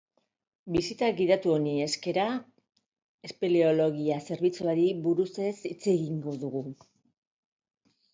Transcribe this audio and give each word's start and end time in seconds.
Bisita 0.75 1.07
gidatu 1.17 1.51
honi 1.55 1.73
eskera, 1.87 2.23
espeleologia 3.29 4.17
zerbitzuari 4.31 4.87
buruz 5.09 5.29
ez 5.49 5.53
hitz 5.71 5.79
egingo 5.93 6.35
dugu. 6.45 6.63